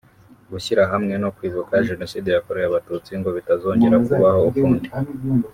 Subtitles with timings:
[0.51, 4.89] gushyira hamwe no kwibuka Jenoside yakorewe Abatutsi ngo bitazongera kubaho ukundi